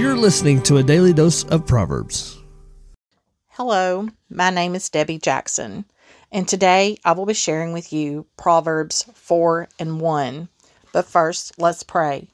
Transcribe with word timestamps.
You're 0.00 0.16
listening 0.16 0.62
to 0.62 0.78
a 0.78 0.82
daily 0.82 1.12
dose 1.12 1.44
of 1.44 1.66
Proverbs. 1.66 2.38
Hello, 3.48 4.08
my 4.30 4.48
name 4.48 4.74
is 4.74 4.88
Debbie 4.88 5.18
Jackson, 5.18 5.84
and 6.32 6.48
today 6.48 6.96
I 7.04 7.12
will 7.12 7.26
be 7.26 7.34
sharing 7.34 7.74
with 7.74 7.92
you 7.92 8.24
Proverbs 8.38 9.04
4 9.12 9.68
and 9.78 10.00
1. 10.00 10.48
But 10.94 11.04
first, 11.04 11.58
let's 11.58 11.82
pray. 11.82 12.28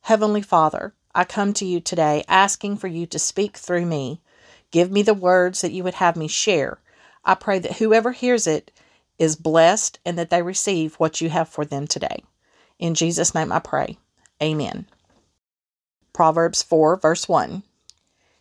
Heavenly 0.00 0.40
Father, 0.40 0.94
I 1.14 1.24
come 1.24 1.52
to 1.52 1.66
you 1.66 1.78
today 1.78 2.24
asking 2.26 2.78
for 2.78 2.88
you 2.88 3.04
to 3.08 3.18
speak 3.18 3.58
through 3.58 3.84
me. 3.84 4.22
Give 4.70 4.90
me 4.90 5.02
the 5.02 5.12
words 5.12 5.60
that 5.60 5.72
you 5.72 5.84
would 5.84 5.96
have 5.96 6.16
me 6.16 6.26
share. 6.26 6.80
I 7.22 7.34
pray 7.34 7.58
that 7.58 7.76
whoever 7.76 8.12
hears 8.12 8.46
it 8.46 8.70
is 9.18 9.36
blessed 9.36 9.98
and 10.06 10.16
that 10.16 10.30
they 10.30 10.40
receive 10.40 10.94
what 10.94 11.20
you 11.20 11.28
have 11.28 11.50
for 11.50 11.66
them 11.66 11.86
today. 11.86 12.24
In 12.78 12.94
Jesus' 12.94 13.34
name 13.34 13.52
I 13.52 13.58
pray. 13.58 13.98
Amen. 14.42 14.86
Proverbs 16.20 16.62
4, 16.62 16.98
verse 16.98 17.30
1. 17.30 17.62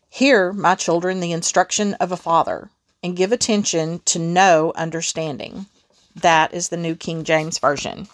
Hear, 0.09 0.51
my 0.51 0.75
children, 0.75 1.21
the 1.21 1.31
instruction 1.31 1.93
of 1.93 2.11
a 2.11 2.17
father, 2.17 2.71
and 3.01 3.15
give 3.15 3.31
attention 3.31 4.01
to 4.03 4.19
know 4.19 4.73
understanding. 4.75 5.65
That 6.13 6.53
is 6.53 6.67
the 6.67 6.75
New 6.75 6.97
King 6.97 7.23
James 7.23 7.57
Version. 7.57 8.09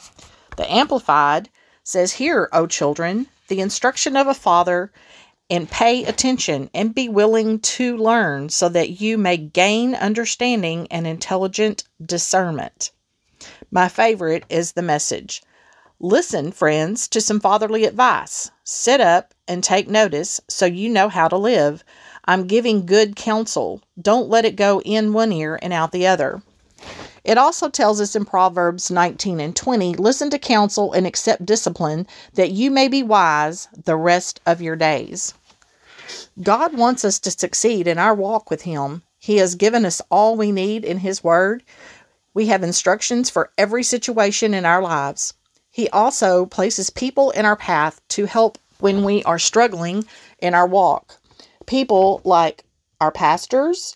The 0.56 0.72
Amplified 0.72 1.50
says, 1.84 2.12
Hear, 2.12 2.48
O 2.54 2.68
children, 2.68 3.26
the 3.48 3.60
instruction 3.60 4.16
of 4.16 4.28
a 4.28 4.36
father, 4.36 4.92
and 5.50 5.68
pay 5.68 6.06
attention 6.06 6.70
and 6.72 6.94
be 6.94 7.10
willing 7.10 7.58
to 7.62 7.98
learn 7.98 8.50
so 8.50 8.70
that 8.70 9.02
you 9.02 9.18
may 9.18 9.36
gain 9.36 9.96
understanding 9.96 10.88
and 10.92 11.08
intelligent 11.08 11.86
discernment. 12.06 12.92
My 13.72 13.90
favorite 13.90 14.44
is 14.48 14.74
the 14.74 14.84
message. 14.84 15.42
Listen, 16.00 16.52
friends, 16.52 17.08
to 17.08 17.20
some 17.20 17.40
fatherly 17.40 17.86
advice. 17.86 18.52
Sit 18.64 19.02
up 19.02 19.34
and 19.48 19.64
take 19.64 19.88
notice 19.88 20.42
so 20.48 20.66
you 20.66 20.90
know 20.90 21.10
how 21.10 21.28
to 21.28 21.38
live. 21.38 21.84
I'm 22.26 22.48
giving 22.48 22.86
good 22.86 23.16
counsel. 23.16 23.82
Don't 24.02 24.30
let 24.30 24.46
it 24.46 24.56
go 24.56 24.82
in 24.82 25.14
one 25.14 25.32
ear 25.32 25.60
and 25.62 25.72
out 25.72 25.92
the 25.92 26.08
other. 26.08 26.42
It 27.24 27.38
also 27.38 27.70
tells 27.70 28.00
us 28.00 28.16
in 28.16 28.26
Proverbs 28.26 28.92
19 28.92 29.40
and 29.40 29.56
20 29.56 29.96
listen 29.96 30.30
to 30.30 30.38
counsel 30.38 30.94
and 30.94 31.08
accept 31.08 31.46
discipline 31.46 32.06
that 32.36 32.52
you 32.52 32.70
may 32.70 32.88
be 32.88 33.02
wise 33.02 33.68
the 33.86 33.96
rest 33.96 34.42
of 34.46 34.62
your 34.62 34.76
days. 34.76 35.34
God 36.42 36.78
wants 36.78 37.04
us 37.04 37.18
to 37.20 37.32
succeed 37.32 37.88
in 37.88 37.98
our 37.98 38.14
walk 38.14 38.52
with 38.52 38.62
Him. 38.62 39.02
He 39.18 39.38
has 39.38 39.56
given 39.56 39.86
us 39.86 40.02
all 40.12 40.36
we 40.36 40.52
need 40.52 40.86
in 40.86 41.00
His 41.00 41.24
Word. 41.24 41.64
We 42.36 42.48
have 42.48 42.62
instructions 42.62 43.30
for 43.32 43.52
every 43.58 43.82
situation 43.82 44.54
in 44.54 44.66
our 44.66 44.82
lives. 44.82 45.34
He 45.72 45.90
also 45.90 46.46
places 46.46 46.90
people 46.90 47.32
in 47.32 47.44
our 47.44 47.56
path 47.56 48.02
to 48.10 48.26
help 48.26 48.60
when 48.80 49.04
we 49.04 49.24
are 49.24 49.40
struggling 49.40 50.06
in 50.40 50.54
our 50.54 50.68
walk. 50.68 51.18
People 51.66 52.22
like 52.24 52.64
our 53.02 53.12
pastors, 53.12 53.96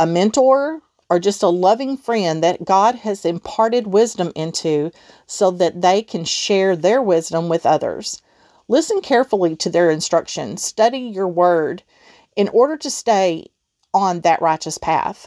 a 0.00 0.06
mentor, 0.06 0.80
or 1.10 1.18
just 1.18 1.42
a 1.42 1.48
loving 1.48 1.96
friend 1.96 2.42
that 2.42 2.64
God 2.64 2.94
has 2.96 3.24
imparted 3.24 3.86
wisdom 3.86 4.32
into 4.34 4.90
so 5.26 5.50
that 5.52 5.80
they 5.80 6.02
can 6.02 6.24
share 6.24 6.76
their 6.76 7.00
wisdom 7.00 7.48
with 7.48 7.64
others. 7.64 8.20
Listen 8.68 9.00
carefully 9.00 9.56
to 9.56 9.70
their 9.70 9.90
instruction, 9.90 10.58
study 10.58 10.98
your 10.98 11.28
word 11.28 11.82
in 12.36 12.48
order 12.50 12.76
to 12.76 12.90
stay 12.90 13.50
on 13.94 14.20
that 14.20 14.42
righteous 14.42 14.76
path. 14.76 15.26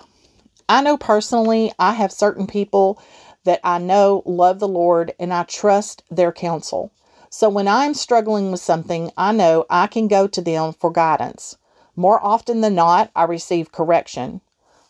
I 0.69 0.81
know 0.81 0.97
personally, 0.97 1.71
I 1.79 1.93
have 1.93 2.11
certain 2.11 2.45
people 2.45 3.01
that 3.43 3.59
I 3.63 3.79
know 3.79 4.21
love 4.25 4.59
the 4.59 4.67
Lord 4.67 5.13
and 5.19 5.33
I 5.33 5.43
trust 5.43 6.03
their 6.11 6.31
counsel. 6.31 6.93
So 7.33 7.47
when 7.47 7.65
I'm 7.65 7.93
struggling 7.93 8.51
with 8.51 8.59
something, 8.59 9.09
I 9.17 9.31
know 9.31 9.65
I 9.69 9.87
can 9.87 10.09
go 10.09 10.27
to 10.27 10.41
them 10.41 10.73
for 10.73 10.91
guidance. 10.91 11.57
More 11.95 12.21
often 12.21 12.59
than 12.59 12.75
not, 12.75 13.09
I 13.15 13.23
receive 13.23 13.71
correction. 13.71 14.41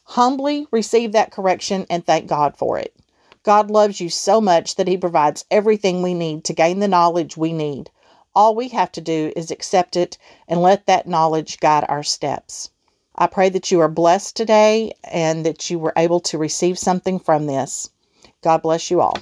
Humbly 0.05 0.65
receive 0.71 1.11
that 1.11 1.31
correction 1.31 1.85
and 1.87 2.03
thank 2.03 2.25
God 2.25 2.57
for 2.57 2.79
it. 2.79 2.95
God 3.43 3.69
loves 3.69 4.01
you 4.01 4.09
so 4.09 4.41
much 4.41 4.75
that 4.75 4.87
He 4.87 4.97
provides 4.97 5.45
everything 5.51 6.01
we 6.01 6.15
need 6.15 6.43
to 6.45 6.53
gain 6.53 6.79
the 6.79 6.87
knowledge 6.87 7.37
we 7.37 7.53
need. 7.53 7.91
All 8.33 8.55
we 8.55 8.69
have 8.69 8.91
to 8.93 9.01
do 9.01 9.31
is 9.35 9.51
accept 9.51 9.95
it 9.95 10.17
and 10.47 10.63
let 10.63 10.87
that 10.87 11.07
knowledge 11.07 11.59
guide 11.59 11.85
our 11.89 12.01
steps. 12.01 12.71
I 13.15 13.27
pray 13.27 13.49
that 13.49 13.69
you 13.69 13.81
are 13.81 13.87
blessed 13.87 14.35
today 14.35 14.93
and 15.03 15.45
that 15.45 15.69
you 15.69 15.77
were 15.77 15.93
able 15.95 16.19
to 16.21 16.39
receive 16.39 16.79
something 16.79 17.19
from 17.19 17.45
this. 17.45 17.91
God 18.41 18.63
bless 18.63 18.89
you 18.89 18.99
all. 18.99 19.19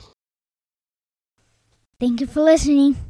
Thank 1.99 2.21
you 2.21 2.27
for 2.27 2.41
listening. 2.41 3.08